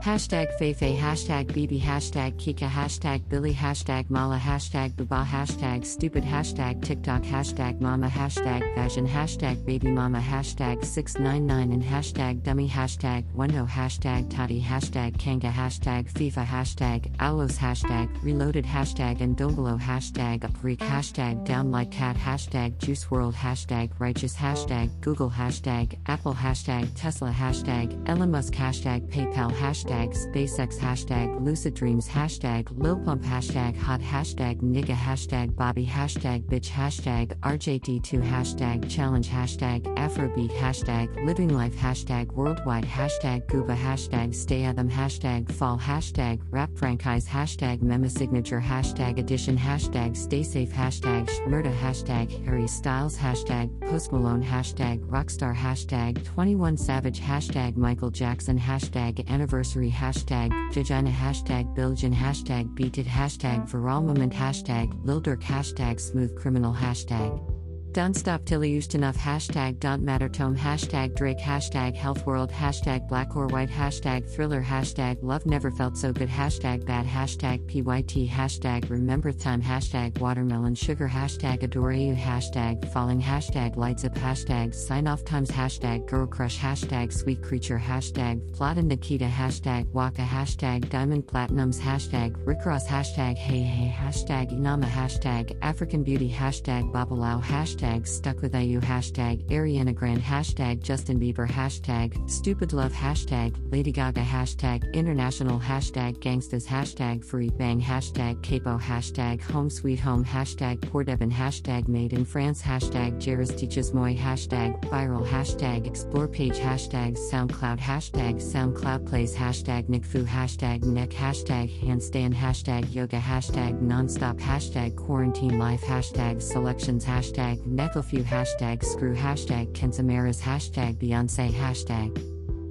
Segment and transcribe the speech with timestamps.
[0.02, 6.82] Hashtag Feifei, hashtag Bibi, hashtag Kika, hashtag Billy, hashtag Mala, hashtag Baba, hashtag Stupid, hashtag
[6.82, 13.64] TikTok, hashtag Mama, hashtag Fashion, hashtag Baby Mama, hashtag 699 and hashtag Dummy, hashtag Wendo,
[13.68, 20.78] hashtag Tati, hashtag Kanga, hashtag FIFA, hashtag Alos, hashtag Reloaded, hashtag and Dongolo, hashtag Upreek,
[20.78, 27.30] hashtag Down Like Cat, hashtag Juice WRLD, hashtag Righteous, hashtag Google, hashtag Apple, hashtag Tesla,
[27.30, 34.00] hashtag Elon Musk, hashtag PayPal, hashtag SpaceX, hashtag Lucid Dreams, hashtag Lil Pump, hashtag Hot,
[34.00, 41.74] hashtag Nigga, hashtag Bobby, hashtag Bitch, hashtag RJD2, hashtag Challenge, hashtag Afrobeat, hashtag Living Life,
[41.76, 48.60] hashtag Worldwide, hashtag Gooba, hashtag Stay Adam, hashtag Fall, hashtag Rap Franchise, hashtag Mema Signature,
[48.60, 55.54] hashtag Edition, hashtag Stay Safe, hashtag Shmurda, hashtag Harry Styles, hashtag Post Malone, hashtag Rockstar,
[55.54, 63.70] hashtag 21 Savage, hashtag Michael Jackson, hashtag Anniversary, hashtag Vagina, hashtag Billion, hashtag Beated, hashtag
[63.70, 67.61] Viral Moment, hashtag Lil Durk hashtag Smooth Criminal, hashtag
[67.92, 69.16] don't stop till you used enough.
[69.16, 70.56] Hashtag don't matter tome.
[70.56, 71.38] Hashtag Drake.
[71.38, 72.50] Hashtag health world.
[72.50, 73.68] Hashtag black or white.
[73.68, 74.62] Hashtag thriller.
[74.62, 76.28] Hashtag love never felt so good.
[76.28, 77.06] Hashtag bad.
[77.06, 78.28] Hashtag PYT.
[78.28, 79.60] Hashtag remember time.
[79.60, 81.06] Hashtag watermelon sugar.
[81.06, 82.14] Hashtag adore you.
[82.14, 83.20] Hashtag falling.
[83.20, 84.14] Hashtag lights up.
[84.14, 85.50] Hashtag sign off times.
[85.50, 86.58] Hashtag girl crush.
[86.58, 87.78] Hashtag sweet creature.
[87.78, 89.26] Hashtag Flata Nikita.
[89.26, 90.22] Hashtag Waka.
[90.22, 91.78] Hashtag diamond platinums.
[91.78, 92.88] Hashtag Rick Ross.
[92.88, 93.94] Hashtag hey hey.
[93.94, 94.86] Hashtag Inama.
[94.86, 96.30] Hashtag African beauty.
[96.30, 97.42] Hashtag Babalao.
[97.42, 103.54] Hashtag hashtag stuck with IU hashtag Ariana Grande hashtag Justin Bieber hashtag stupid love hashtag
[103.72, 110.24] Lady Gaga hashtag international hashtag gangstas hashtag free bang hashtag capo hashtag home sweet home
[110.24, 116.28] hashtag poor Devin hashtag made in France hashtag Jairus teaches moi hashtag viral hashtag explore
[116.28, 123.80] page hashtag SoundCloud hashtag SoundCloud plays hashtag NickFu hashtag neck hashtag handstand hashtag yoga hashtag
[123.80, 132.14] nonstop hashtag quarantine life hashtag selections hashtag Necklefew hashtag screw hashtag Kensamaras hashtag Beyonce hashtag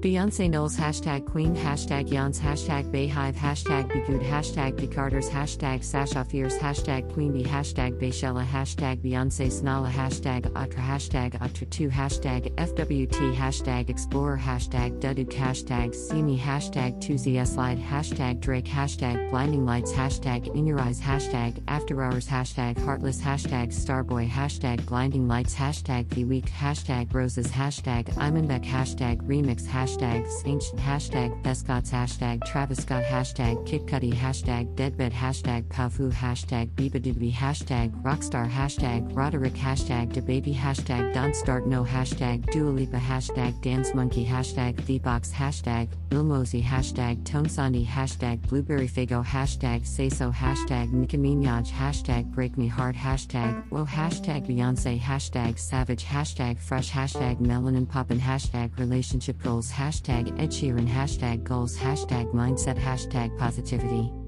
[0.02, 6.58] Beyonce Knowles hashtag Queen hashtag Yans hashtag Beyhive hashtag Begood hashtag Becarters hashtag Sasha Fierce
[6.58, 13.92] hashtag Queen Bee hashtag Bayshella hashtag Beyonce Snala hashtag Atra hashtag Atra2 hashtag FWT hashtag
[13.92, 20.66] Explorer hashtag Duduk hashtag Me hashtag 2ZS Slide hashtag Drake hashtag Blinding Lights hashtag In
[20.66, 26.48] Your Eyes hashtag After Hours hashtag Heartless hashtag Starboy hashtag Blinding Lights hashtag The Week
[26.48, 33.66] hashtag Roses hashtag Imanbek hashtag Remix hashtag hashtags ancient hashtag Bescots hashtag Travis Scott hashtag
[33.66, 41.36] Kid hashtag Deadbed hashtag Pafu hashtag Bibadoobie hashtag Rockstar hashtag Roderick hashtag DaBaby hashtag Don't
[41.36, 47.86] Start No hashtag Dua Lipa hashtag Dance Monkey hashtag VBox hashtag Lil hashtag Tone Sandy
[47.86, 53.86] hashtag Blueberry Fago hashtag Say So hashtag Nicki Minaj hashtag Break Me Heart hashtag Whoa
[53.86, 60.88] hashtag Beyonce hashtag Savage hashtag Fresh hashtag Melanin Poppin hashtag Relationship Goals hashtag Ed Sheeran.
[60.88, 61.78] Hashtag Goals.
[61.78, 62.78] Hashtag Mindset.
[62.78, 64.21] Hashtag Positivity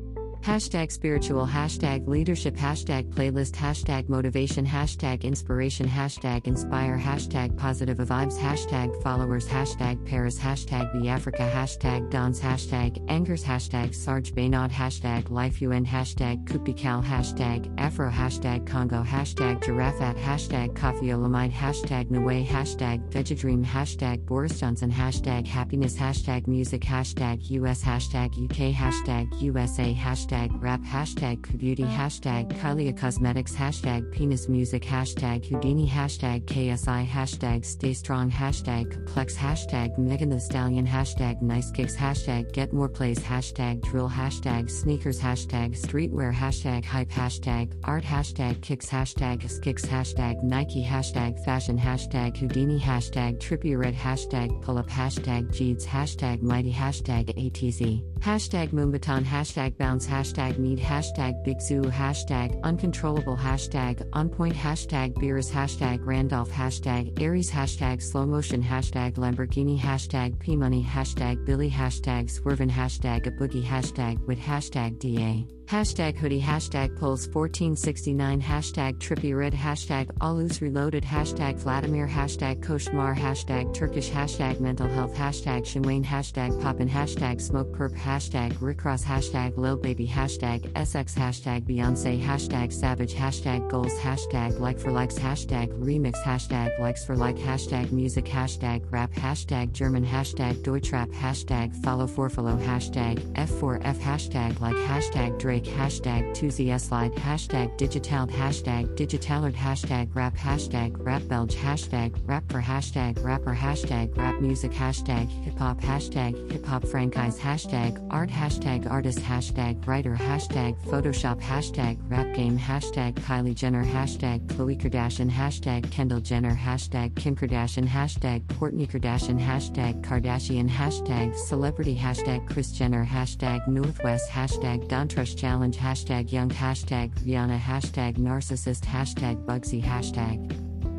[0.44, 8.38] Hashtag spiritual, hashtag leadership, hashtag playlist, hashtag motivation, hashtag inspiration, hashtag inspire, hashtag positive vibes,
[8.38, 15.32] hashtag followers, hashtag Paris, hashtag the Africa, hashtag Dons, hashtag angers, hashtag Serge Beynaud, hashtag
[15.32, 22.46] life UN, hashtag Kupikal, hashtag Afro, hashtag Congo, hashtag Giraffat, hashtag Koffi Olomide, hashtag Nue,
[22.46, 29.94] hashtag Vegedream, hashtag Boris Johnson, hashtag happiness, hashtag music, hashtag US, hashtag UK, hashtag USA,
[29.94, 37.08] hashtag hashtag rap hashtag beauty hashtag Kylie Cosmetics hashtag penis music hashtag Houdini hashtag KSI
[37.08, 42.90] hashtag stay strong hashtag complex hashtag Megan Thee Stallion hashtag nice kicks hashtag get more
[42.90, 49.86] plays hashtag drill hashtag sneakers hashtag streetwear hashtag hype hashtag art hashtag kicks hashtag skicks
[49.86, 56.42] hashtag Nike hashtag fashion hashtag Houdini hashtag trippy red hashtag pull up hashtag Jeeds hashtag
[56.42, 63.36] mighty hashtag ATZ hashtag Moombahton hashtag bounce hashtag hashtag need hashtag big zoo hashtag uncontrollable
[63.36, 70.40] hashtag on point hashtag beers hashtag Randolph hashtag Aries hashtag slow motion hashtag Lamborghini hashtag
[70.40, 75.46] P money hashtag Billy hashtag swervin hashtag a boogie hashtag with hashtag DA.
[75.66, 83.16] Hashtag hoodie, hashtag polls 1469, hashtag trippy red, hashtag alus reloaded, hashtag Vladimir, hashtag koshmar,
[83.16, 89.58] hashtag Turkish, hashtag mental health, hashtag Shinwain, hashtag poppin, hashtag smoke perp, hashtag rickross, hashtag
[89.58, 95.70] lil baby, hashtag SX, hashtag Beyonce, hashtag savage, hashtag goals, hashtag like for likes, hashtag
[95.80, 102.06] remix, hashtag likes for like, hashtag music, hashtag rap, hashtag German, hashtag Deutschrap, hashtag follow
[102.06, 110.10] for follow, hashtag F4F, hashtag like, hashtag Drake hashtag 2ZSlide, hashtag digitaled, hashtag digitalard, hashtag
[110.16, 115.80] rap, hashtag rap belge, hashtag rap for hashtag rapper, hashtag rap music, hashtag hip hop,
[115.82, 122.58] hashtag hip hop franchise, hashtag art, hashtag artist, hashtag writer, hashtag Photoshop, hashtag rap game,
[122.58, 129.40] hashtag Kylie Jenner, hashtag Khloe Kardashian, hashtag Kendall Jenner, hashtag Kim Kardashian, hashtag Kourtney Kardashian,
[129.40, 137.12] hashtag Kardashian, hashtag celebrity, hashtag Kris Jenner, hashtag Northwest, hashtag Dontrust challenge, hashtag young, hashtag
[137.26, 140.38] Rihanna, hashtag narcissist, hashtag Bugsy, hashtag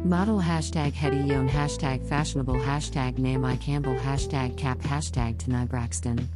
[0.04, 6.28] model, hashtag Hetty Yon, hashtag fashionable, hashtag Naomi Campbell, hashtag cap, hashtag Tanai Braxton.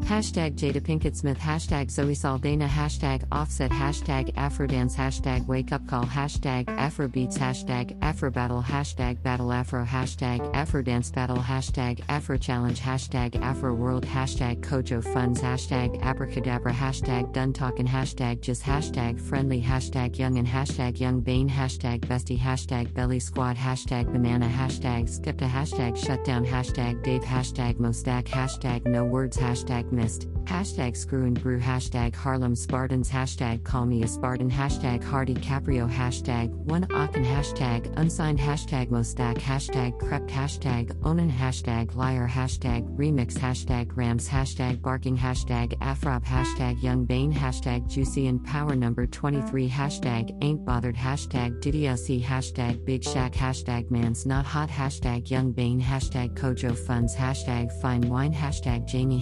[0.00, 6.04] Hashtag Jada Pinkett Smith, hashtag Zoe Saldana, hashtag Offset, hashtag Afrodance, hashtag Wake Up Call,
[6.04, 13.74] hashtag Afrobeats, hashtag Afrobattle, hashtag Battle Afro, hashtag Afrodance Battle, hashtag Afro Challenge, hashtag Afro
[13.74, 20.36] World, hashtag Kojo Funds, hashtag Abracadabra, hashtag Done Talkin', hashtag Just, hashtag Friendly, hashtag Young
[20.36, 26.44] and hashtag Young Bane, hashtag Bestie, hashtag Belly Squad, hashtag Banana, hashtag Skepta, hashtag Shutdown,
[26.44, 32.54] hashtag Dave, hashtag Mostack, hashtag No Words, hashtag missed, hashtag screw and brew, hashtag Harlem
[32.54, 38.88] Spartans, hashtag call me a Spartan, hashtag Hardy Caprio, hashtag one Aachen, hashtag unsigned, hashtag
[38.88, 46.24] Mostack, hashtag Krept, hashtag Onan, hashtag liar, hashtag remix, hashtag Rams, hashtag barking, hashtag Afrop,
[46.24, 52.84] hashtag Young Bane, hashtag Juicy and Power number 23, hashtag ain't bothered, hashtag DDLC, hashtag
[52.84, 58.34] Big Shack, hashtag man's not hot, hashtag Young Bane, hashtag Kojo Funds, hashtag fine wine,
[58.34, 59.20] hashtag Jamie,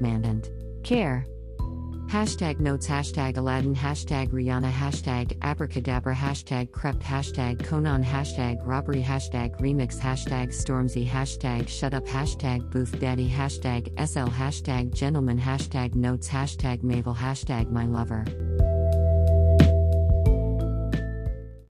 [0.00, 0.50] Mandant.
[0.84, 1.26] Care.
[2.08, 9.60] Hashtag notes, hashtag Aladdin, hashtag Rihanna, hashtag abracadabra, hashtag Krept, hashtag Konan, hashtag robbery, hashtag
[9.60, 16.28] remix, hashtag Stormzy, hashtag shut up, hashtag booth daddy, hashtag SL, hashtag gentleman, hashtag notes,
[16.28, 18.24] hashtag Mabel, hashtag my lover.